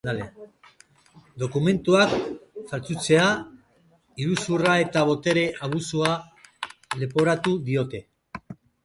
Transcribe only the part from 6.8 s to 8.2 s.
leporatu diote.